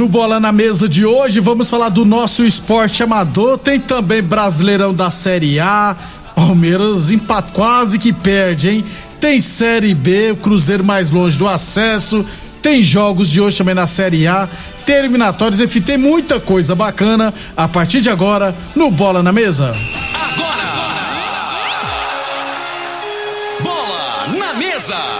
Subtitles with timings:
[0.00, 3.58] No Bola na Mesa de hoje, vamos falar do nosso esporte amador.
[3.58, 5.94] Tem também Brasileirão da Série A.
[6.34, 8.84] Palmeiras empat, quase que perde, hein?
[9.20, 12.24] Tem Série B, o Cruzeiro mais longe do acesso.
[12.62, 14.48] Tem jogos de hoje também na Série A.
[14.86, 19.76] Terminatórios, enfim, tem muita coisa bacana a partir de agora no Bola na Mesa.
[20.14, 20.64] Agora!
[23.62, 25.19] Bola na mesa!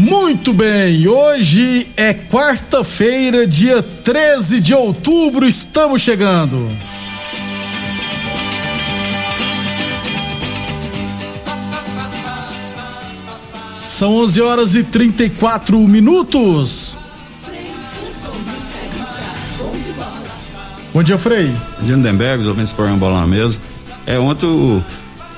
[0.00, 6.70] Muito bem, hoje é quarta-feira, dia 13 de outubro, estamos chegando.
[13.82, 16.96] São 11 horas e 34 minutos.
[20.94, 21.52] Bom dia, Frei.
[21.82, 23.58] Lindenberg, os ouvintes do programa Bola na Mesa.
[24.06, 24.82] É, ontem o,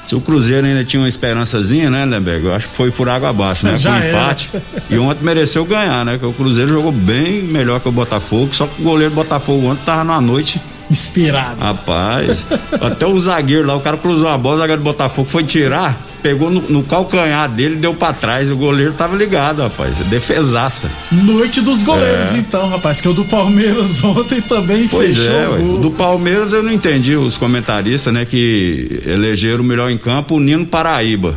[0.06, 2.46] se o Cruzeiro ainda tinha uma esperançazinha, né, Lindenberg?
[2.46, 3.78] Eu acho que foi por água abaixo, né?
[3.78, 4.50] Já foi um empate.
[4.90, 6.12] E ontem mereceu ganhar, né?
[6.12, 9.68] Porque o Cruzeiro jogou bem melhor que o Botafogo, só que o goleiro do Botafogo
[9.68, 10.60] ontem tava na noite.
[10.90, 11.58] Inspirado.
[11.60, 12.44] Rapaz,
[12.80, 15.98] até o zagueiro lá, o cara cruzou a bola, o zagueiro do Botafogo foi tirar,
[16.22, 18.50] pegou no, no calcanhar dele, deu pra trás.
[18.50, 19.96] O goleiro tava ligado, rapaz.
[20.08, 20.88] Defesaça.
[21.10, 22.38] Noite dos goleiros, É.
[22.38, 25.34] então, rapaz, que o do Palmeiras ontem também Pois fechou.
[25.34, 25.82] é, o ué.
[25.82, 30.40] do Palmeiras eu não entendi os comentaristas, né, que elegeram o melhor em campo o
[30.40, 31.34] Nino Paraíba.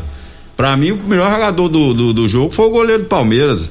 [0.55, 3.69] Pra mim, o melhor jogador do, do, do jogo foi o goleiro do Palmeiras.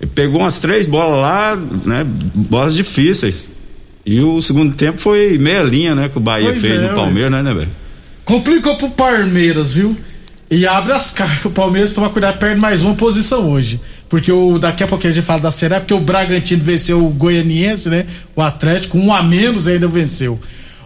[0.00, 2.04] Ele pegou umas três bolas lá, né,
[2.34, 3.48] bolas difíceis.
[4.06, 6.88] E o segundo tempo foi meia linha, né, que o Bahia Pois fez é, no
[6.90, 6.94] ué.
[6.94, 7.68] Palmeiras, né, né, velho?
[8.24, 9.96] Complicou pro Palmeiras, viu?
[10.50, 11.44] E abre as cartas.
[11.44, 13.80] O Palmeiras toma cuidado, perde mais uma posição hoje.
[14.08, 17.10] Porque o, daqui a pouquinho a gente fala da A, porque o Bragantino venceu o
[17.10, 18.06] Goianiense, né?
[18.34, 20.40] O Atlético, um a menos ainda venceu.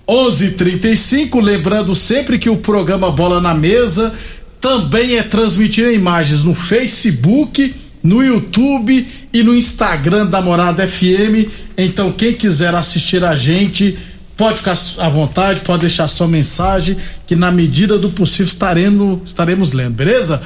[0.08, 4.12] 11:35 lembrando sempre que o programa Bola na Mesa
[4.60, 11.48] também é transmitido em imagens no Facebook, no YouTube e no Instagram da Morada FM.
[11.78, 13.96] Então, quem quiser assistir a gente,
[14.36, 19.72] pode ficar à vontade, pode deixar sua mensagem, que na medida do possível estaremos, estaremos
[19.72, 20.42] lendo, beleza?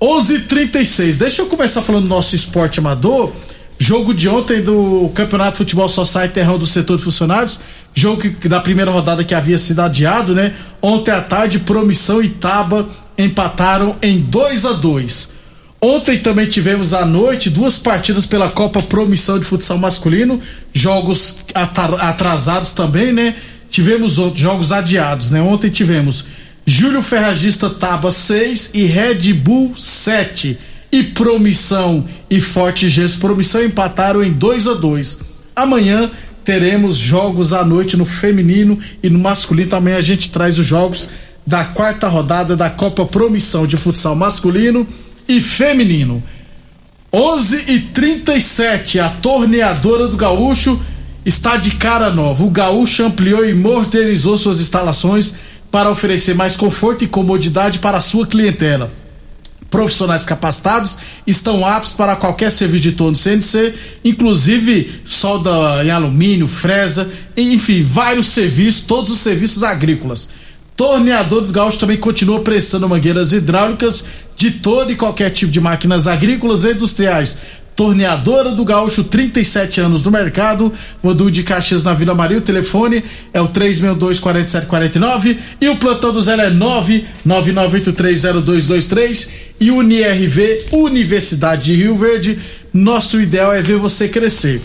[0.00, 1.18] 11:36.
[1.18, 3.32] Deixa eu começar falando do nosso esporte amador.
[3.78, 7.60] Jogo de ontem do Campeonato Futebol Society Terrão do Setor de Funcionários.
[7.94, 10.54] Jogo que da primeira rodada que havia sido adiado, né?
[10.82, 12.86] Ontem à tarde, Promissão e Taba
[13.16, 15.39] empataram em 2 a 2
[15.82, 20.38] Ontem também tivemos à noite duas partidas pela Copa Promissão de Futsal Masculino,
[20.74, 23.34] jogos atra- atrasados também, né?
[23.70, 25.40] Tivemos outros jogos adiados, né?
[25.40, 26.26] Ontem tivemos
[26.66, 30.58] Júlio Ferragista Taba 6 e Red Bull 7.
[30.92, 35.18] E Promissão e Forte Gesso Promissão empataram em 2 a 2
[35.54, 36.10] Amanhã
[36.44, 39.70] teremos jogos à noite no feminino e no masculino.
[39.70, 41.08] Também a gente traz os jogos
[41.46, 44.84] da quarta rodada da Copa Promissão de Futsal Masculino
[45.30, 46.22] e Feminino.
[47.12, 50.80] 11 e 37 a torneadora do Gaúcho
[51.24, 52.42] está de cara nova.
[52.42, 55.34] O Gaúcho ampliou e modernizou suas instalações
[55.70, 58.90] para oferecer mais conforto e comodidade para a sua clientela.
[59.70, 63.72] profissionais capacitados estão aptos para qualquer serviço de torno CNC,
[64.04, 70.28] inclusive solda em alumínio, fresa, enfim, vários serviços, todos os serviços agrícolas.
[70.80, 74.02] Torneador do Gaúcho também continua prestando mangueiras hidráulicas
[74.34, 77.36] de todo e qualquer tipo de máquinas agrícolas e industriais.
[77.76, 80.72] Torneadora do Gaúcho, 37 anos no mercado.
[81.02, 82.38] Vodu de Caxias na Vila Maria.
[82.38, 89.28] O telefone é o 362-4749 e o plantão do Zé é 999830223.
[89.60, 92.38] E UniRV, Universidade de Rio Verde.
[92.72, 94.62] Nosso ideal é ver você crescer.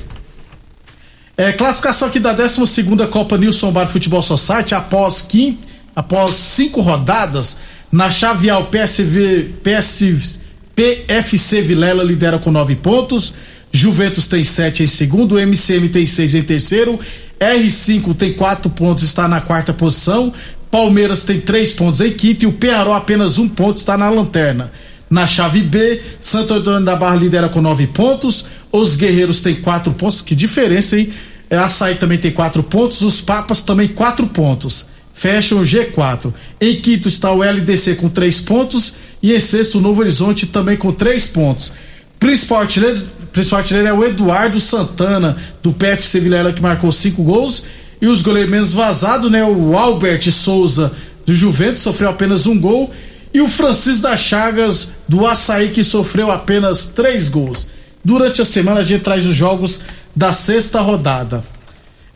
[1.35, 7.57] É, classificação aqui da 12 Copa Nilson Bar Futebol Society após, quinto, após cinco rodadas
[7.91, 10.45] na chaveal PSV, PSV
[10.75, 13.33] PFC Vilela lidera com nove pontos.
[13.71, 15.39] Juventus tem sete em segundo.
[15.39, 16.99] MCM tem seis em terceiro.
[17.39, 20.33] R5 tem quatro pontos, está na quarta posição.
[20.69, 22.43] Palmeiras tem três pontos em quinto.
[22.43, 24.71] E o Pearó apenas um ponto, está na lanterna.
[25.09, 28.45] Na chave B, Santo Antônio da Barra lidera com nove pontos.
[28.71, 30.21] Os Guerreiros têm quatro pontos.
[30.21, 31.09] Que diferença, hein?
[31.49, 33.01] É, Açaí também tem quatro pontos.
[33.01, 34.87] Os Papas também quatro pontos.
[35.15, 36.31] Fecham o G4.
[36.59, 40.75] Em quinto está o LDC com três pontos e em sexto, o Novo Horizonte também
[40.75, 41.71] com três pontos.
[42.19, 43.01] Principal artilheiro,
[43.31, 47.63] principal artilheiro é o Eduardo Santana, do PFC Vilela, que marcou cinco gols.
[48.01, 49.43] E os goleiros menos vazados, né?
[49.43, 50.91] O Albert Souza,
[51.25, 52.93] do Juventus, sofreu apenas um gol.
[53.33, 57.67] E o Francisco das Chagas, do Açaí, que sofreu apenas três gols.
[58.03, 59.79] Durante a semana a gente traz os jogos
[60.15, 61.43] da sexta rodada.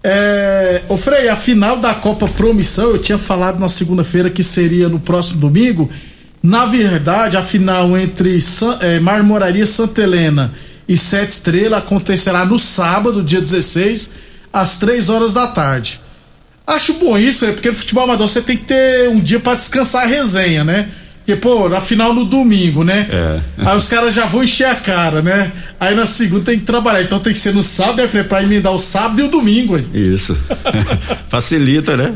[0.03, 4.87] É, ô Frei, a final da Copa Promissão, eu tinha falado na segunda-feira que seria
[4.87, 5.89] no próximo domingo.
[6.41, 10.53] Na verdade, a final entre San, é, Marmoraria Santa Helena
[10.87, 14.11] e Sete Estrela acontecerá no sábado, dia 16,
[14.53, 15.99] às 3 horas da tarde.
[16.65, 17.51] Acho bom isso, né?
[17.51, 20.89] porque no futebol amador você tem que ter um dia para descansar a resenha, né?
[21.29, 23.07] Porque, pô, na final no domingo, né?
[23.11, 23.39] É.
[23.59, 25.51] Aí os caras já vão encher a cara, né?
[25.79, 27.03] Aí na segunda tem que trabalhar.
[27.03, 29.85] Então tem que ser no sábado, né, pra emendar o sábado e o domingo, hein?
[29.93, 30.35] Isso.
[31.29, 32.15] Facilita, né?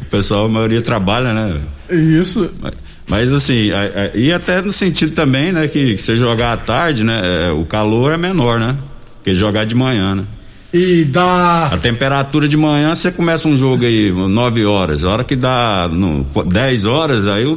[0.00, 1.60] O pessoal, a maioria trabalha, né?
[1.90, 2.50] Isso.
[2.60, 2.72] Mas...
[3.06, 3.68] Mas assim,
[4.14, 7.62] e até no sentido também, né, que, que você jogar à tarde, né, é, o
[7.66, 8.74] calor é menor, né?
[9.22, 10.24] Que jogar de manhã, né?
[10.74, 11.66] E dá.
[11.66, 15.04] A temperatura de manhã você começa um jogo aí 9 horas.
[15.04, 17.56] A hora que dá no, 10 horas, aí o.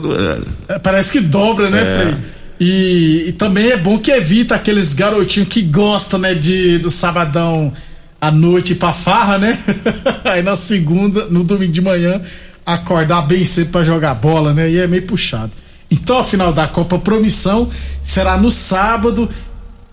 [0.69, 0.75] É...
[0.75, 1.97] é parece que dobra, né, é.
[1.97, 2.21] Frei?
[2.59, 7.73] E, e, também é bom que evita aqueles garotinhos que gostam, né, de do sabadão
[8.21, 9.57] à noite pra farra, né?
[10.23, 12.21] aí na segunda, no domingo de manhã,
[12.63, 14.69] acordar bem cedo para jogar bola, né?
[14.69, 15.51] E é meio puxado.
[15.89, 17.67] Então a final da Copa Promissão
[18.03, 19.27] será no sábado,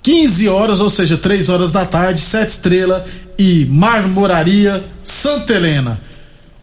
[0.05, 3.07] 15 horas, ou seja, 3 horas da tarde, Sete Estrela
[3.39, 5.99] e Marmoraria Santa Helena.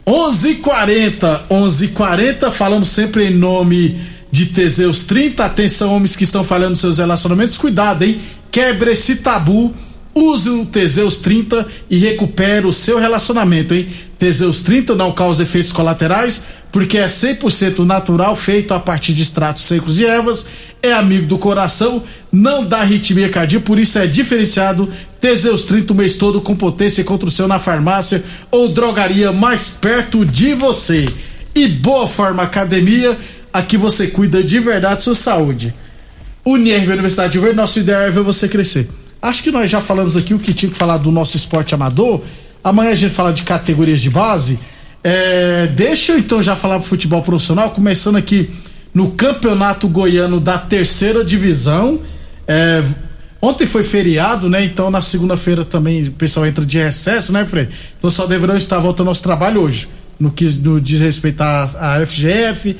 [0.06, 4.00] 11:40, 11:40, falamos sempre em nome
[4.32, 5.44] de Teseus 30.
[5.44, 8.22] Atenção, homens que estão falhando seus relacionamentos, cuidado, hein?
[8.52, 9.74] Quebre esse tabu
[10.14, 13.88] Use o Teseus 30 e recupere o seu relacionamento, hein?
[14.20, 19.66] Teseus 30 não causa efeitos colaterais, porque é 100% natural, feito a partir de extratos
[19.66, 20.46] secos de ervas,
[20.82, 22.02] é amigo do coração,
[22.32, 24.92] não dá arritmia cardíaca, por isso é diferenciado.
[25.20, 29.68] Teseus 30 o mês todo com potência contra o seu na farmácia ou drogaria mais
[29.68, 31.08] perto de você.
[31.54, 33.18] E Boa Forma Academia,
[33.54, 35.74] aqui você cuida de verdade sua saúde.
[36.46, 38.90] Unirv Universidade de Verde, nosso ideal é ver você crescer.
[39.22, 42.22] Acho que nós já falamos aqui o que tinha que falar do nosso esporte amador.
[42.64, 44.58] Amanhã a gente fala de categorias de base.
[45.04, 48.50] É, deixa eu então já falar pro futebol profissional, começando aqui
[48.94, 52.00] no Campeonato Goiano da terceira divisão.
[52.48, 52.84] É,
[53.42, 54.64] ontem foi feriado, né?
[54.64, 57.68] Então na segunda-feira também o pessoal entra de recesso, né, Frei?
[57.98, 59.88] Então só deverão estar voltando ao trabalho hoje.
[60.20, 62.78] No que no diz respeito à FGF,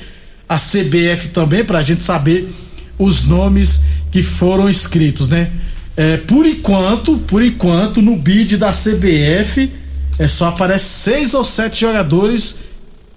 [0.48, 2.48] a CBF também, para a gente saber
[2.96, 5.50] os nomes que foram escritos, né?
[5.96, 9.70] É, por enquanto, por enquanto, no bid da CBF,
[10.18, 12.56] é, só aparece seis ou sete jogadores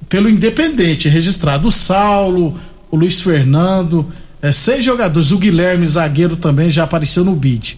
[0.10, 1.68] pelo Independente registrado.
[1.68, 2.60] O Saulo,
[2.90, 4.06] o Luiz Fernando,
[4.42, 5.32] é, seis jogadores.
[5.32, 7.78] O Guilherme, zagueiro, também já apareceu no bid.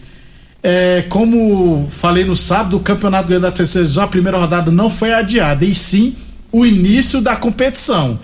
[0.61, 5.13] É, como falei no sábado, o Campeonato da Terceira Divisão, a primeira rodada não foi
[5.13, 6.15] adiada, e sim
[6.51, 8.19] o início da competição.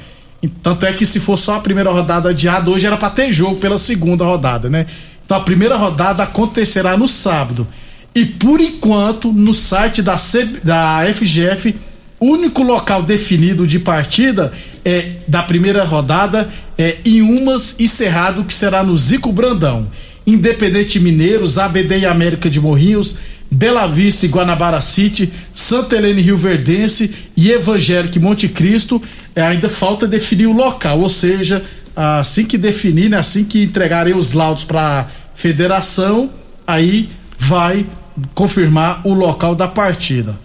[0.62, 3.60] Tanto é que se for só a primeira rodada adiada, hoje era para ter jogo
[3.60, 4.86] pela segunda rodada, né?
[5.24, 7.66] Então a primeira rodada acontecerá no sábado.
[8.16, 11.76] E por enquanto, no site da, C, da FGF,
[12.20, 14.54] único local definido de partida
[14.86, 19.88] é da primeira rodada é em Umas e Cerrado, que será no Zico Brandão.
[20.26, 23.18] Independente Mineiros, ABD e América de Morrinhos,
[23.52, 29.02] Bela Vista e Guanabara City, Santa Helena e Rio Verdense e Evangélico Monte Cristo,
[29.36, 31.64] é, ainda falta definir o local, ou seja,
[31.96, 36.30] assim que definir, né, assim que entregarem os laudos para federação,
[36.66, 37.86] aí vai
[38.34, 40.38] confirmar o local da partida.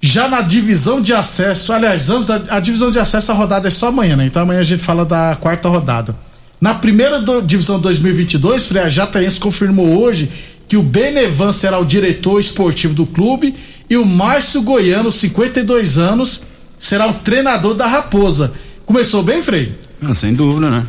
[0.00, 2.10] Já na divisão de acesso, aliás,
[2.48, 4.26] a, divisão de acesso a rodada é só amanhã, né?
[4.26, 6.16] Então amanhã a gente fala da quarta rodada.
[6.60, 10.28] Na primeira do, divisão 2022, Frei, a Jataense confirmou hoje
[10.68, 13.54] que o Benevan será o diretor esportivo do clube
[13.88, 16.42] e o Márcio Goiano, 52 anos,
[16.78, 18.52] será o treinador da Raposa.
[18.84, 19.72] Começou bem, Frei?
[20.02, 20.86] Ah, sem dúvida, né?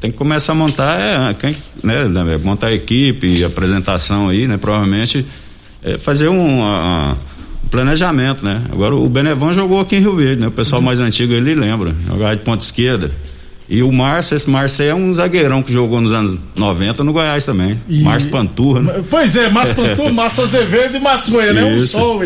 [0.00, 4.56] Tem que começar a montar, é, quem, né, né montar a equipe, apresentação aí, né?
[4.56, 5.24] Provavelmente
[5.82, 7.14] é, fazer um, um,
[7.70, 8.62] planejamento, né?
[8.72, 10.46] Agora o Benevan jogou aqui em Rio Verde, né?
[10.48, 13.10] O pessoal mais antigo ele lembra, jogava de ponta esquerda.
[13.68, 17.44] E o Márcio, esse Márcio é um zagueirão que jogou nos anos 90 no Goiás
[17.44, 17.80] também.
[17.88, 18.02] E...
[18.02, 19.04] Márcio Panturra, né?
[19.10, 22.22] Pois é, Márcio Panturra, Márcio Azevedo e Márcio Goiano, é um sol,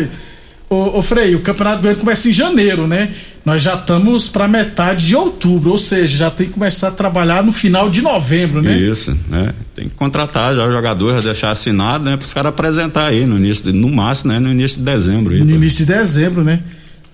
[0.69, 3.09] Ô, ô Frei, o Campeonato Goiano começa em janeiro, né?
[3.43, 7.43] Nós já estamos para metade de outubro, ou seja, já tem que começar a trabalhar
[7.43, 8.77] no final de novembro, né?
[8.77, 9.51] Isso, né?
[9.73, 12.15] Tem que contratar já o jogador, já deixar assinado, né?
[12.15, 14.39] Para os caras apresentar aí no início, de, no máximo, né?
[14.39, 15.33] No início de dezembro.
[15.33, 16.59] Aí, no início de dezembro, né?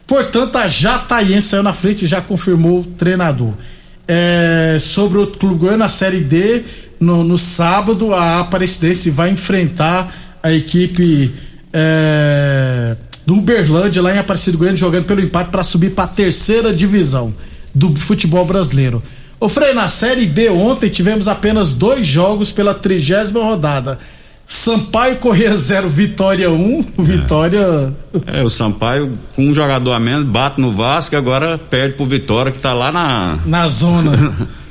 [0.06, 3.54] Portanto, a Jataiense saiu na frente e já confirmou o treinador.
[4.06, 6.64] É, sobre o Clube Goiano, na Série D,
[7.00, 11.34] no, no sábado, a Aparecidense vai enfrentar a equipe
[11.72, 16.72] é, do Uberlândia, lá em Aparecido Goiânia, jogando pelo empate para subir para a terceira
[16.72, 17.34] divisão
[17.74, 19.02] do futebol brasileiro.
[19.40, 24.00] Ô Frei, na Série B ontem tivemos apenas dois jogos pela trigésima rodada.
[24.48, 27.02] Sampaio Correia 0, Vitória 1, um, é.
[27.02, 27.94] Vitória.
[28.28, 32.52] É, o Sampaio com um jogador a menos bate no Vasco agora perde pro Vitória
[32.52, 33.40] que tá lá na.
[33.46, 34.36] Na zona.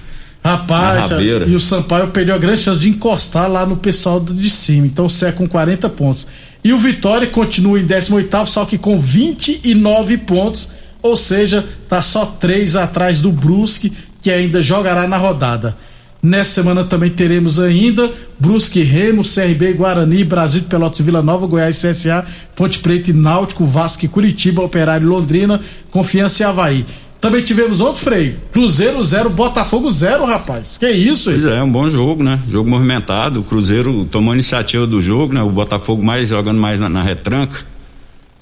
[0.44, 1.10] Rapaz,
[1.48, 4.86] e o Sampaio perdeu a grande chance de encostar lá no pessoal de cima.
[4.86, 6.28] Então, o com 40 pontos.
[6.64, 10.70] E o Vitória continua em 18, só que com 29 pontos,
[11.02, 13.92] ou seja, tá só três atrás do Brusque,
[14.22, 15.76] que ainda jogará na rodada.
[16.22, 22.24] Nessa semana também teremos ainda Brusque Remo, CRB Guarani, Brasil Pelotas Vila Nova, Goiás CSA,
[22.56, 26.86] Ponte Preta e Náutico, Vasco e Curitiba, Operário Londrina, Confiança e Havaí.
[27.24, 28.36] Também tivemos outro freio.
[28.52, 30.76] Cruzeiro 0, Botafogo 0, rapaz.
[30.76, 32.38] Que isso, Pois é, é um bom jogo, né?
[32.46, 33.40] Jogo movimentado.
[33.40, 35.42] O Cruzeiro tomou a iniciativa do jogo, né?
[35.42, 37.60] O Botafogo mais jogando mais na, na retranca.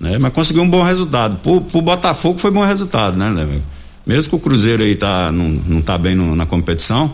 [0.00, 0.18] Né?
[0.18, 1.36] Mas conseguiu um bom resultado.
[1.36, 3.60] Pro, pro Botafogo foi bom resultado, né, né
[4.04, 7.08] Mesmo que o Cruzeiro aí tá, não, não tá bem no, na competição,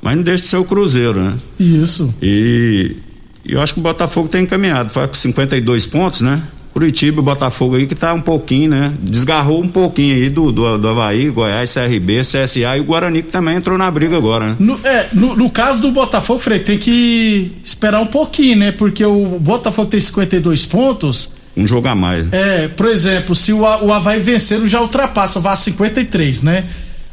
[0.00, 1.34] mas não deixa de ser o Cruzeiro, né?
[1.58, 2.14] Isso.
[2.22, 2.94] E,
[3.44, 4.88] e eu acho que o Botafogo tem encaminhado.
[4.88, 6.40] Foi com 52 pontos, né?
[6.72, 8.92] Curitiba, Botafogo aí que tá um pouquinho, né?
[9.00, 13.30] Desgarrou um pouquinho aí do, do, do Havaí, Goiás, CRB, CSA e o Guarani que
[13.30, 14.56] também entrou na briga agora, né?
[14.58, 18.72] No, é, no, no caso do Botafogo, Frei, tem que esperar um pouquinho, né?
[18.72, 21.32] Porque o Botafogo tem 52 pontos.
[21.56, 22.32] Um jogo a mais.
[22.32, 26.64] É, por exemplo, se o, o Havaí vencer, já ultrapassa, vai a 53, né?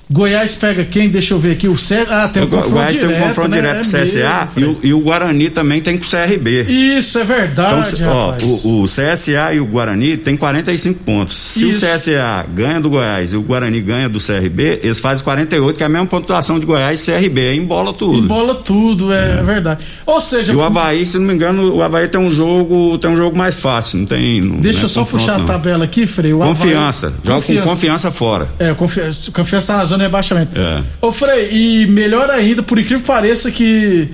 [0.10, 1.10] Goiás pega quem?
[1.10, 1.68] Deixa eu ver aqui.
[1.68, 2.06] O C...
[2.10, 3.56] Ah, tem um o confronto Goiás direto, tem um confronto né?
[3.56, 6.66] direto com o CSA é e, o, e, o, Guarani também tem com o CRB.
[6.70, 7.96] Isso, é verdade.
[7.96, 11.36] Então, ó, o, o, CSA e o Guarani tem 45 pontos.
[11.36, 11.86] Se Isso.
[11.86, 15.84] o CSA ganha do Goiás e o Guarani ganha do CRB, eles fazem 48, que
[15.84, 17.56] é a mesma pontuação de Goiás e CRB.
[17.56, 18.20] Embola tudo.
[18.20, 19.44] Embola tudo, é, é.
[19.44, 19.84] verdade.
[20.06, 20.54] Ou seja.
[20.54, 23.36] E o Havaí, se não me engano, o Havaí tem um jogo, tem um jogo
[23.36, 24.00] mais fácil.
[24.00, 24.40] Não tem.
[24.42, 25.46] Não, Deixa não é eu só puxar não.
[25.46, 26.32] a tabela aqui, Frei.
[26.32, 27.08] confiança.
[27.08, 27.20] Havaí...
[27.24, 27.62] Joga confiança.
[27.64, 28.48] com confiança fora.
[28.60, 30.58] É, confiança, confiança tá na zona de rebaixamento.
[30.58, 30.84] É.
[31.02, 34.10] Ô Frei, e melhor ainda, por incrível que pareça que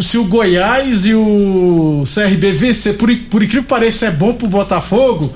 [0.00, 4.46] se o Goiás e o CRB vencer, por, por incrível que pareça, é bom pro
[4.46, 5.34] Botafogo,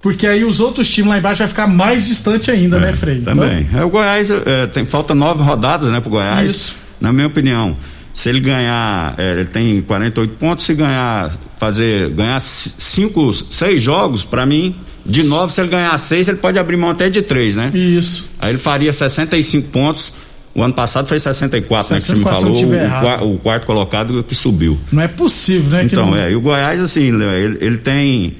[0.00, 2.96] porque aí os outros times lá embaixo vai ficar mais distante ainda, né, é, né,
[2.96, 3.20] Frei?
[3.20, 3.66] Também.
[3.68, 3.80] Então...
[3.80, 6.50] É, o Goiás é, tem falta nove rodadas, né, pro Goiás.
[6.50, 6.76] Isso.
[7.00, 7.76] Na minha opinião.
[8.14, 14.22] Se ele ganhar, é, ele tem 48 pontos, se ganhar, fazer, ganhar cinco, seis jogos,
[14.22, 17.56] para mim, de nove, se ele ganhar seis, ele pode abrir mão até de três,
[17.56, 17.70] né?
[17.74, 18.28] Isso.
[18.38, 20.14] Aí ele faria 65 pontos.
[20.54, 22.56] O ano passado foi 64, 64 né?
[22.56, 23.30] Que você me falou.
[23.30, 24.78] O, o, quarto colocado que subiu.
[24.92, 25.84] Não é possível, né?
[25.84, 26.16] Então, não...
[26.16, 26.30] é.
[26.30, 28.36] E o Goiás, assim, ele, ele tem.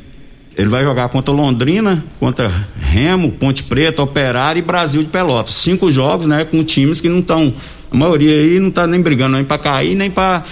[0.54, 5.54] Ele vai jogar contra Londrina, contra Remo, Ponte Preta, Operário e Brasil de Pelotas.
[5.54, 6.44] Cinco jogos, né?
[6.44, 7.52] Com times que não estão.
[7.90, 10.44] A maioria aí não tá nem brigando nem para cair, nem para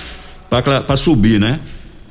[0.97, 1.61] subir, né?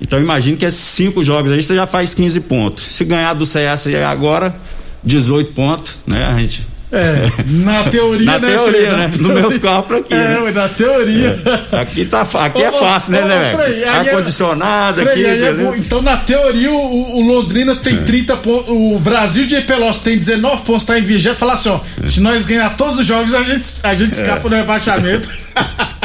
[0.01, 2.87] Então imagine que esses cinco jogos aí você já faz 15 pontos.
[2.95, 4.55] Se ganhar do CS agora,
[5.03, 6.25] 18 pontos, né?
[6.25, 6.67] A gente.
[6.91, 8.47] É, na teoria, na né?
[8.47, 9.11] Teoria, né?
[9.15, 10.13] Nos meus cálculos aqui.
[10.13, 10.51] É, né?
[10.51, 11.39] na teoria.
[11.71, 11.81] É.
[11.81, 15.23] Aqui, tá, aqui é fácil, né, né, Ar-condicionado aqui.
[15.23, 18.01] É então, na teoria, o, o Londrina tem é.
[18.01, 18.69] 30 pontos.
[18.69, 21.35] O Brasil de Pelotas tem 19 pontos, tá em vigésimo.
[21.35, 22.07] Falar assim, ó, é.
[22.07, 24.49] se nós ganhar todos os jogos, a gente, a gente escapa é.
[24.49, 25.29] do rebaixamento.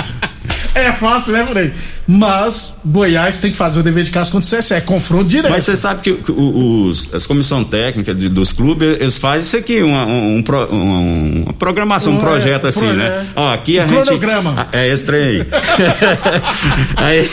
[0.75, 1.73] É fácil, né, Frei?
[2.07, 5.51] Mas Goiás tem que fazer o dever de casa contra o CSE, é confronto direto.
[5.53, 9.83] Mas você sabe que os, as comissão técnica de- dos clubes, eles fazem isso aqui,
[9.83, 12.99] uma, um, um um- uma programação, um Um, é, projeto um assim, projeto.
[12.99, 13.27] né?
[13.37, 14.03] Ó, aqui a Um gente.
[14.05, 14.55] cronograma.
[14.59, 15.47] Ah, É esse trem aí.
[16.97, 17.31] aí.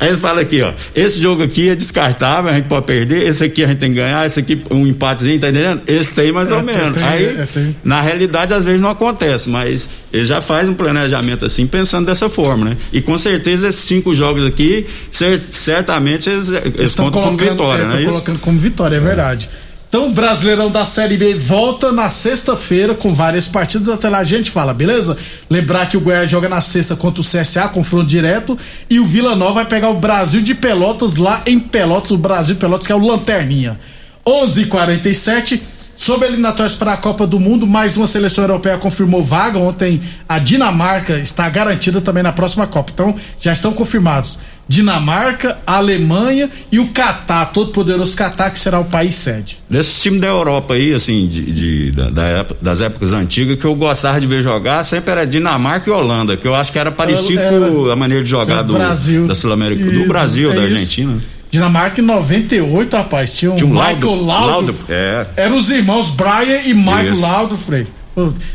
[0.00, 3.44] Aí eles falam aqui, ó, esse jogo aqui é descartável, a gente pode perder, esse
[3.44, 5.82] aqui a gente tem que ganhar, esse aqui um empatezinho, tá entendendo?
[5.86, 6.96] Esse tem mais É, ou tem- menos.
[6.96, 7.46] tem- aí, é,
[7.82, 12.28] na realidade, às vezes não acontece, mas ele já faz um planejamento assim, pensando dessa
[12.28, 12.76] forma, né?
[12.92, 17.82] E com certeza esses cinco jogos aqui, cer- certamente eles, eles Tão contam como vitória,
[17.82, 18.10] é, não tão é isso?
[18.12, 19.48] colocando como vitória, é verdade.
[19.88, 23.88] Então, o Brasileirão da Série B volta na sexta-feira com várias partidas.
[23.88, 25.16] Até lá a gente fala, beleza?
[25.48, 28.58] Lembrar que o Goiás joga na sexta contra o CSA, confronto direto.
[28.90, 32.10] E o Vila Nova vai pegar o Brasil de Pelotas lá em Pelotas.
[32.10, 33.80] O Brasil de Pelotas, que é o Lanterninha.
[34.26, 35.62] 11 h 47
[36.08, 39.58] Sobre eliminatórias para a Copa do Mundo, mais uma seleção europeia confirmou vaga.
[39.58, 42.90] Ontem a Dinamarca está garantida também na próxima Copa.
[42.94, 48.86] Então já estão confirmados Dinamarca, Alemanha e o Catar, todo poderoso Catar, que será o
[48.86, 49.58] país sede.
[49.68, 53.66] Desse time da Europa aí, assim, de, de- da- da época- das épocas antigas, que
[53.66, 56.90] eu gostava de ver jogar, sempre era Dinamarca e Holanda, que eu acho que era
[56.90, 59.26] parecido Era- com a maneira de jogar do, Brasil.
[59.26, 61.06] da Sul-América, do Brasil, é da isso.
[61.50, 63.32] Dinamarca em 98, rapaz.
[63.32, 64.46] Tinha um, Tinha um Michael Laudo- Laudo.
[64.50, 65.26] Laudo, é.
[65.36, 67.22] Eram os irmãos Brian e Michael Isso.
[67.22, 67.86] Laudo, Frei.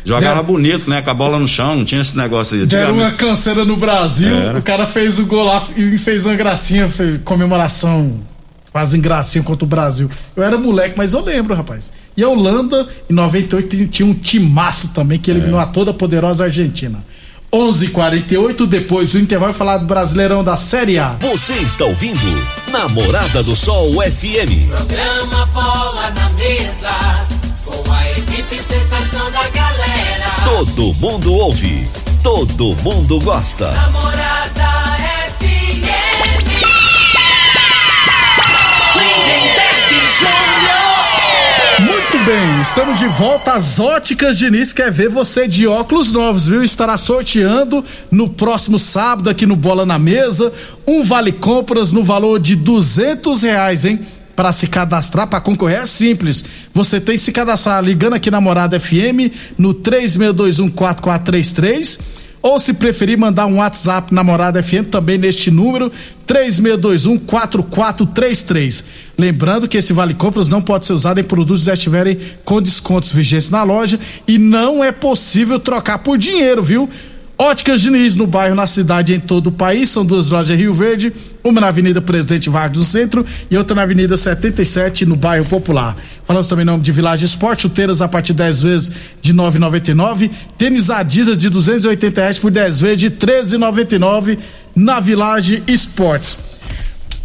[0.04, 1.02] Jogava deram- bonito, né?
[1.02, 2.66] Com a bola no chão, não tinha esse negócio aí.
[2.66, 4.60] Deram uma canseira no Brasil, Era.
[4.60, 8.20] o cara fez o gol lá e fez uma gracinha, fez comemoração,
[8.74, 10.10] fazem gracinha contra o Brasil.
[10.36, 11.94] Eu era moleque, mas eu lembro, rapaz.
[12.18, 15.64] E a Holanda, em 98, tinha- tinha um timaço também que eliminou É.
[15.64, 17.00] a toda poderosa Argentina.
[17.52, 21.16] 11:48 depois do intervalo falar do Brasileirão da Série A.
[21.22, 22.20] Você está ouvindo
[22.74, 24.68] Namorada do Sol FM.
[24.68, 26.90] Programa Bola na Mesa,
[27.64, 30.26] com a equipe sensação da galera.
[30.44, 31.88] Todo mundo ouve,
[32.24, 33.72] todo mundo gosta.
[33.72, 34.43] Namorada
[42.26, 44.72] bem, estamos de volta às óticas Diniz.
[44.72, 46.64] Quer ver você de óculos novos, viu?
[46.64, 50.52] Estará sorteando no próximo sábado aqui no Bola na Mesa
[50.88, 54.00] um vale compras no valor de duzentos reais, hein?
[54.36, 56.46] Para se cadastrar, para concorrer é simples.
[56.74, 63.18] Você tem que se cadastrar ligando aqui na Morada FM no 36214433 ou se preferir
[63.18, 65.90] mandar um WhatsApp na Morada FM também neste número
[66.28, 68.84] 36214433.
[69.18, 72.62] Lembrando que esse vale compras não pode ser usado em produtos que já estiverem com
[72.62, 76.90] descontos vigentes na loja e não é possível trocar por dinheiro, viu?
[77.38, 79.90] Óticas Diniz no bairro, na cidade em todo o país.
[79.90, 81.12] São duas lojas em Rio Verde,
[81.44, 85.98] uma na Avenida Presidente Vargas do Centro e outra na Avenida 77 no bairro Popular.
[86.24, 88.92] Falamos também em nome de Village Esporte, chuteiras a partir de 10 vezes
[89.22, 94.38] de 9,99, tênis Adidas de 280 reais por 10 vezes de 13,99
[94.76, 96.53] na Village Esportes.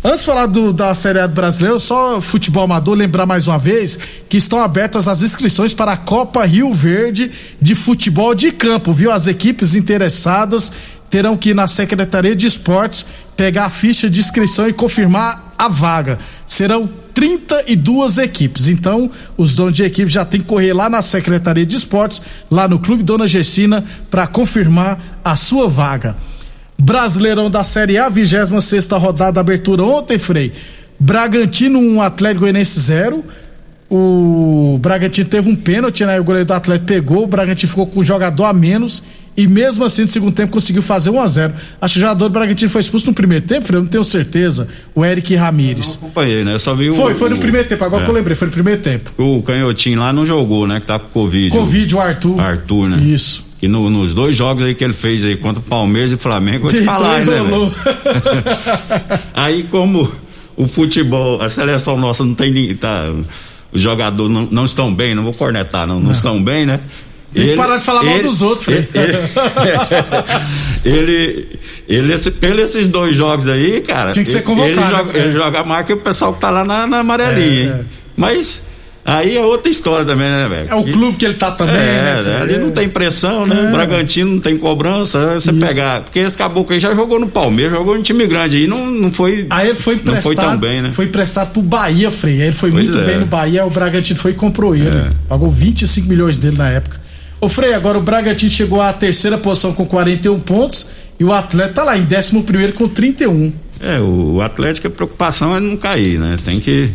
[0.04, 3.58] Antes de falar do- da Série A do Brasileiro, só futebol amador, lembrar mais uma
[3.58, 7.30] vez que estão abertas as inscrições para a Copa Rio Verde
[7.60, 9.10] de futebol de campo, viu?
[9.10, 10.72] As equipes interessadas
[11.10, 13.04] terão que ir na Secretaria de Esportes
[13.36, 16.18] pegar a ficha de inscrição e confirmar a vaga.
[16.46, 18.68] Serão 32 equipes.
[18.68, 22.68] Então, os donos de equipe já tem que correr lá na Secretaria de Esportes, lá
[22.68, 26.16] no Clube Dona Gessina, para confirmar a sua vaga.
[26.80, 30.52] Brasileirão da Série A, 26 rodada, abertura ontem, Frei.
[30.98, 33.24] Bragantino 1, um, Atlético Goianiense 0.
[33.90, 36.20] O Bragantino teve um pênalti, né?
[36.20, 39.02] O goleiro do Atlético pegou, o Bragantino ficou com um jogador a menos
[39.36, 42.28] e mesmo assim no segundo tempo conseguiu fazer 1 a 0 Acho que o jogador
[42.28, 44.68] do Bragantino foi expulso no primeiro tempo, eu não tenho certeza.
[44.94, 45.94] O Eric Ramires.
[45.94, 46.54] Acompanhei, né?
[46.54, 46.94] Eu só vi o.
[46.94, 48.04] Foi, foi no o- primeiro tempo, agora é.
[48.04, 49.10] que eu lembrei, foi no primeiro tempo.
[49.16, 50.80] O canhotinho lá não jogou, né?
[50.80, 51.56] Que tá com Covid.
[51.56, 52.40] Covid, o Arthur.
[52.40, 52.98] Arthur, né?
[53.02, 53.47] Isso.
[53.60, 56.62] E no- nos dois jogos aí que ele fez aí contra o Palmeiras e Flamengo,
[56.62, 57.40] vou te Deitou falar, né?
[59.34, 60.10] aí como
[60.56, 63.10] o futebol, a seleção nossa não tem tá,
[63.72, 66.80] os jogadores não, não estão bem, não vou cornetar, não, não, estão bem, né?
[67.34, 68.68] Tem que parar de falar mal dos outros.
[68.68, 68.88] Ele,
[70.84, 71.48] ele,
[71.88, 74.12] ele, esse, pelo esses dois jogos aí, cara.
[74.12, 75.18] Tinha que ser ele- convocado, Ele, joga, né?
[75.20, 77.84] ele joga mais que o pessoal que tá lá na, na amarelinha, É, é.
[78.16, 78.67] Mas
[79.10, 80.68] aí é outra história também, né, velho?
[80.70, 82.14] É o clube que ele tá também, É, né?
[82.16, 82.22] né?
[82.22, 82.34] Frei?
[82.56, 83.64] ali não tem pressão, né?
[83.64, 83.68] É.
[83.68, 85.60] O Bragantino não tem cobrança, você Isso.
[85.60, 86.02] pegar.
[86.02, 89.10] Porque esse caboclo aí já jogou no Palmeiras, jogou no time grande aí, não, não
[89.10, 89.46] foi.
[89.50, 90.22] Aí ele foi Não emprestado.
[90.22, 90.90] foi tão bem, né?
[90.90, 92.34] Foi emprestado pro Bahia, Frei.
[92.42, 93.04] Aí ele foi Pois muito é.
[93.04, 94.88] bem no Bahia, o Bragantino foi e comprou ele.
[94.88, 95.10] É.
[95.28, 97.00] Pagou 25 milhões dele na época.
[97.40, 100.86] Ô Frei, agora o Bragantino chegou à terceira posição com 41 pontos
[101.20, 103.52] e o Atlético tá lá em 11 primeiro com 31.
[103.80, 106.34] É, o, o Atlético, a preocupação é não cair, né?
[106.44, 106.90] Tem que.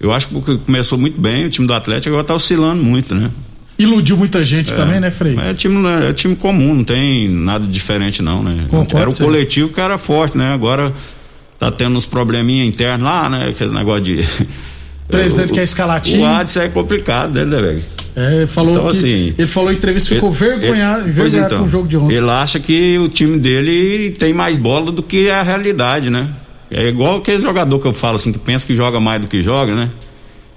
[0.00, 3.30] Eu acho que começou muito bem, o time do Atlético agora tá oscilando muito, né?
[3.78, 5.38] iludiu muita gente também, né, Frei?
[5.38, 8.66] É time, é time comum, não tem nada diferente não, né?
[8.68, 9.24] Concordo, era o sim.
[9.24, 10.52] coletivo que era forte, né?
[10.52, 10.92] Agora
[11.58, 13.48] tá tendo uns probleminha internos lá, né?
[13.50, 14.18] Aquele negócio de.
[15.08, 16.22] Presidente O- quer escalar time.
[16.22, 17.82] O Adson é complicado, né, velho?
[18.14, 21.58] É, ele falou Então, que assim, ele falou em entrevista ficou vergonhado, Pois envergonhado então,
[21.60, 22.16] com o jogo de ontem.
[22.16, 26.28] Ele acha que o time dele tem mais bola do que a realidade, né?
[26.70, 29.42] É igual aquele jogador que eu falo assim, que pensa que joga mais do que
[29.42, 29.90] joga, né?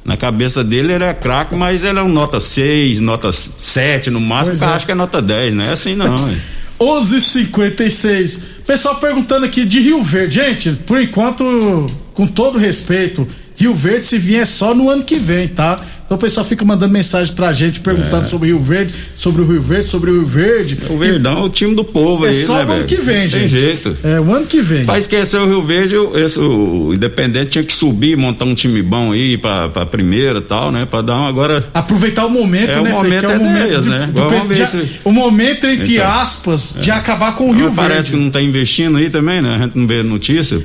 [0.03, 4.19] Na cabeça dele ele é craque, mas ele é um nota 6, nota 7 no
[4.19, 4.73] máximo, Pois é.
[4.73, 6.13] acha que é nota 10, não é assim não.
[6.27, 6.35] é.
[6.79, 8.41] 11:56.
[8.65, 10.35] Pessoal perguntando aqui de Rio Verde.
[10.35, 13.27] Gente, por enquanto, com todo respeito,
[13.61, 15.79] Rio Verde se vier só no ano que vem, tá?
[16.05, 19.61] Então o pessoal fica mandando mensagem pra gente perguntando sobre Rio Verde, sobre o Rio
[19.61, 20.77] Verde, sobre o Rio Verde.
[20.89, 22.87] O Verdão é o time do povo é aí, só né, no ano velho?
[22.87, 23.39] que vem, gente.
[23.39, 23.95] Tem jeito.
[24.03, 24.83] É, o ano que vem.
[24.85, 28.81] Pra esquecer o Rio Verde, o- esse, o Independente tinha que subir, montar um time
[28.81, 30.85] bom aí pra, pra primeira e tal, né?
[30.85, 31.65] Pra dar um agora.
[31.73, 33.03] Aproveitar o momento, É, o né, Frei?
[33.03, 34.09] momento Que é deles, de- né?
[34.13, 37.93] do de- se- O momento, entre Então, aspas, de acabar com o Rio Mas parece
[37.95, 38.11] Verde.
[38.11, 39.55] que não tá investindo aí também, né?
[39.55, 40.57] A gente não vê notícia.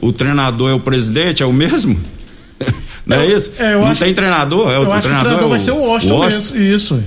[0.00, 1.98] O, o treinador é o presidente, é o mesmo?
[3.16, 3.52] Não é isso?
[3.58, 4.70] é, não tem que- treinador?
[4.70, 6.56] É o Eu acho que o treinador é vai ser o Washington, mesmo.
[6.62, 7.02] Isso.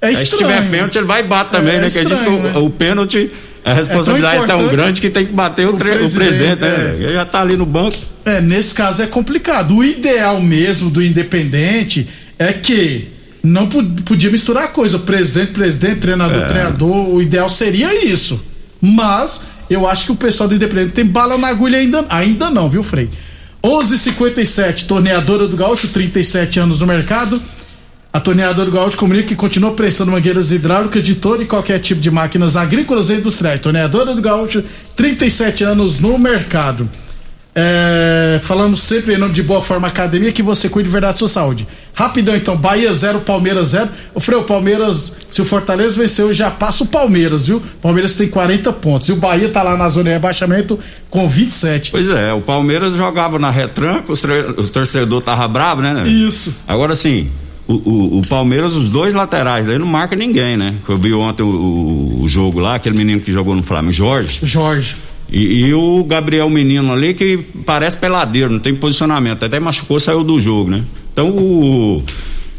[0.00, 0.52] É Aí se estranho.
[0.52, 1.90] tiver pênalti, ele vai e bate também, É né?
[1.90, 2.58] Que ele diz que estranho, o, né?
[2.58, 3.30] o pênalti,
[3.64, 6.28] a responsabilidade é tão, importante grande que tem que bater o, o tre- o presidente,
[6.56, 6.96] presidente, né?
[7.00, 7.04] é.
[7.04, 7.96] Ele já tá ali no banco.
[8.24, 9.76] É, nesse caso é complicado.
[9.76, 13.08] O ideal mesmo do Independente é que
[13.44, 14.98] não podia misturar coisa.
[14.98, 16.46] Presidente, presidente, treinador, É.
[16.46, 17.08] treinador.
[17.14, 18.40] O ideal seria isso.
[18.80, 22.68] Mas eu acho que o pessoal do Independente tem bala na agulha ainda, ainda não,
[22.68, 23.08] viu, Frei?
[23.62, 27.40] 11:57 torneadora do Gaúcho, 37 anos no mercado.
[28.12, 32.00] A torneadora do Gaúcho comunica que continua prestando mangueiras hidráulicas de todo e qualquer tipo
[32.00, 33.60] de máquinas agrícolas e industriais.
[33.60, 34.62] Torneadora do Gaúcho,
[34.96, 36.88] 37 anos no mercado.
[37.54, 41.18] É, falando sempre em nome de Boa Forma Academia, que você cuide de verdade da
[41.18, 41.66] sua saúde.
[41.92, 43.90] Rapidão então, Bahia 0, Palmeiras 0.
[44.14, 47.62] O Freio Palmeiras, se o Fortaleza venceu, já passa o Palmeiras, viu?
[47.82, 49.08] Palmeiras tem 40 pontos.
[49.10, 50.78] E o Bahia tá lá na zona de rebaixamento
[51.10, 51.90] com 27.
[51.90, 54.24] Pois é, o Palmeiras jogava na retranca, os,
[54.56, 55.92] os torcedores tava bravo, né?
[55.92, 56.08] né?
[56.08, 56.54] Isso.
[56.66, 57.28] Agora sim,
[57.68, 60.74] o, o- o Palmeiras, os dois laterais, aí não marca ninguém, né?
[60.88, 64.38] Eu vi ontem o, o- o jogo lá, aquele menino que jogou no Flamengo, Jorge.
[64.42, 64.96] Jorge.
[65.32, 70.22] E, e o Gabriel Menino ali que parece peladeiro, não tem posicionamento, até machucou, saiu
[70.22, 70.82] do jogo, né?
[71.12, 72.02] Então o.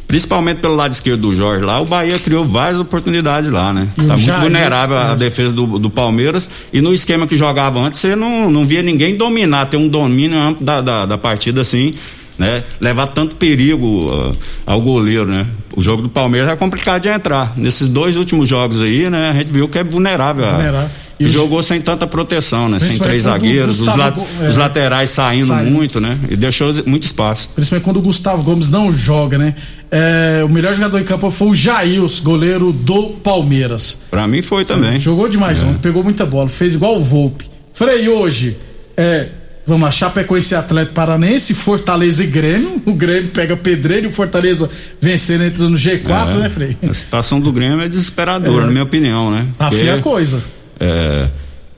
[0.07, 3.87] Principalmente pelo lado esquerdo do Jorge lá, o Bahia criou várias oportunidades lá, né?
[3.97, 6.47] E o Tá muito Jair, vulnerável a defesa do, do Palmeiras.
[6.71, 10.37] E no esquema que jogava antes, você não, não via ninguém dominar, ter um domínio
[10.39, 11.95] amplo da, da, da partida assim,
[12.37, 12.63] né?
[12.79, 15.47] Levar tanto perigo ah, ao goleiro, né?
[15.75, 17.53] O jogo do Palmeiras é complicado de entrar.
[17.57, 19.31] Nesses dois últimos jogos aí, né?
[19.31, 20.45] A gente viu que é vulnerável.
[20.45, 20.89] a- Vulnerável.
[20.89, 22.79] E E jogou sem tanta proteção, né?
[22.79, 24.47] Sem três zagueiros, os, la- é.
[24.49, 25.71] os laterais saindo, Saindo.
[25.71, 26.17] muito, né?
[26.29, 27.49] E deixou muito espaço.
[27.55, 29.53] Principalmente quando o Gustavo Gomes não joga, né?
[29.91, 33.99] É, o melhor jogador em campo foi o Jails, goleiro do Palmeiras.
[34.09, 34.99] Pra mim foi também.
[34.99, 37.45] Jogou demais ontem, pegou muita bola, fez igual o Volpe.
[37.73, 38.57] Frei, hoje,
[38.97, 39.27] é,
[39.67, 42.81] vamos lá, Chapecoense Atlético Paranense, Fortaleza e Grêmio.
[42.85, 46.77] O Grêmio pega Pedreiro e o Fortaleza vencendo, entra no G4, né, Frei?
[46.89, 48.65] A situação do Grêmio é desesperadora, É.
[48.65, 49.47] na minha opinião, né?
[49.57, 50.41] Tá Porque, feia a coisa.
[50.79, 51.27] É,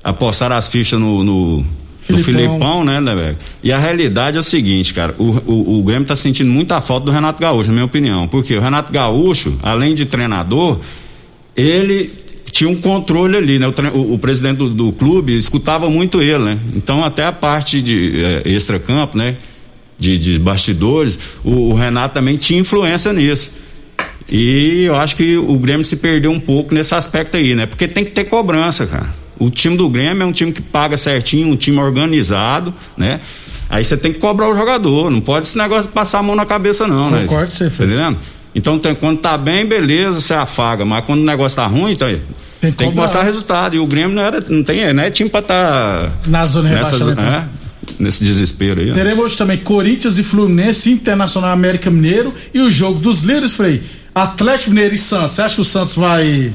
[0.04, 1.66] apostaram as fichas no, no,
[2.02, 2.24] Filipão.
[2.34, 3.38] Filipão, né, né, velho?
[3.64, 7.06] E a realidade é o seguinte, cara, o, o, o Grêmio tá sentindo muita falta
[7.08, 8.28] do Renato Gaúcho, na minha opinião.
[8.28, 10.80] Porque o Renato Gaúcho, além de treinador,
[11.56, 12.10] ele
[12.52, 13.68] tinha um controle ali, né?
[13.68, 16.60] O, o- o presidente do, do clube escutava muito ele, né?
[16.76, 19.36] Então até a parte de eh, extra-campo, né?
[19.98, 23.52] De, de bastidores, o, o Renato também tinha influência nisso.
[24.30, 27.66] E eu acho que o Grêmio se perdeu um pouco nesse aspecto aí, né?
[27.66, 29.08] Porque tem que ter cobrança, cara.
[29.38, 33.20] O time do Grêmio é um time que paga certinho, um time organizado, né?
[33.70, 36.36] Aí você tem que cobrar o jogador, não pode esse negócio de passar a mão
[36.36, 37.22] na cabeça, não, né?
[37.22, 38.18] Concordo você, Tá entendendo?
[38.54, 42.08] Então tem, quando tá bem, beleza, você afaga, mas quando o negócio tá ruim, então,
[42.62, 43.02] tem, que cobrar.
[43.02, 43.76] mostrar resultado.
[43.76, 46.76] E o Grêmio não, era, não, tem, não é time pra tá Na zona de
[46.76, 47.22] nessa, rebaixamento.
[47.22, 47.46] é,
[48.00, 48.92] nesse desespero aí.
[48.92, 48.94] ó.
[48.94, 53.82] Teremos hoje também Corinthians e Fluminense, Internacional América Mineiro e o jogo dos líderes, Frei.
[54.16, 55.36] Atlético Mineiro e Santos.
[55.36, 56.54] Você acha que o Santos vai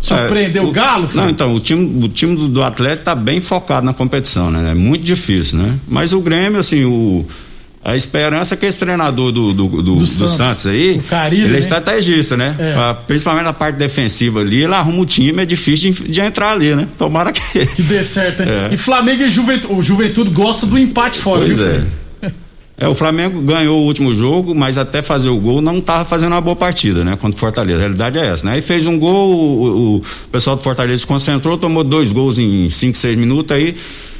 [0.00, 1.22] surpreender É, o Galo, Frei?
[1.24, 4.72] Não, então, o time, o time do, do Atlético tá bem focado na competição, né?
[4.72, 5.78] É muito difícil, né?
[5.86, 7.24] Mas o Grêmio, assim, o.
[7.82, 10.34] A esperança é que esse treinador do, do, do, do Santos.
[10.34, 10.66] Santos.
[10.66, 11.56] aí, O Carille, ele né?
[11.56, 12.54] é estrategista, né?
[12.58, 12.72] É.
[12.74, 16.52] Pra- principalmente na parte defensiva ali, ele arruma o time, é difícil de, de entrar
[16.52, 16.86] ali, né?
[16.98, 17.64] Tomara que.
[17.66, 18.48] Que dê certo, hein?
[18.70, 18.74] É.
[18.74, 19.72] E Flamengo e Juventude.
[19.72, 21.82] O Juventude gosta do empate fora, Pois viu, é.
[22.80, 26.32] É, o Flamengo ganhou o último jogo, mas até fazer o gol não estava fazendo
[26.32, 27.14] uma boa partida, né?
[27.20, 27.76] Contra o Fortaleza.
[27.76, 28.54] A realidade é essa, né?
[28.54, 32.70] Aí fez um gol, o, o pessoal do Fortaleza se concentrou, tomou dois gols em
[32.70, 33.76] 5, 6 minutos, aí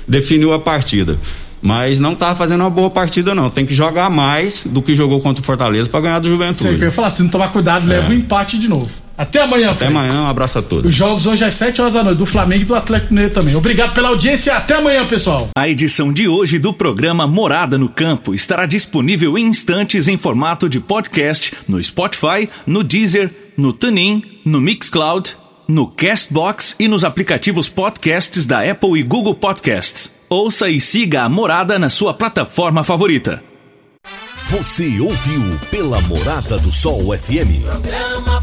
[0.07, 1.17] definiu a partida.
[1.63, 3.49] Mas não tava fazendo uma boa partida, não.
[3.49, 6.43] Tem que jogar mais do que jogou contra o Fortaleza para ganhar do Sei que
[6.43, 6.85] eu Juventude.
[6.85, 8.91] ia falar, se não tomar cuidado, leva o empate de novo.
[9.21, 9.67] Até amanhã.
[9.67, 9.93] Até Fred.
[9.95, 10.87] amanhã, um abraço a todos.
[10.87, 13.55] Os jogos hoje às 7 horas da noite, do Flamengo e do Atlético Mineiro também.
[13.55, 14.57] Obrigado pela audiência.
[14.57, 15.51] Até amanhã, pessoal.
[15.55, 20.71] A edição de hoje do programa Morada no Campo estará disponível em instantes em formato
[20.71, 25.37] de podcast no Spotify, no Deezer, no TuneIn, no Mixcloud,
[25.69, 30.11] no Castbox e nos aplicativos podcasts da Apple e Google Podcasts.
[30.31, 33.43] Ouça e siga a Morada na sua plataforma favorita.
[34.51, 37.63] Você ouviu pela Morada do Sol FM.
[37.63, 38.43] Programa